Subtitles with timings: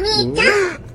[0.00, 0.87] 兄ちゃん。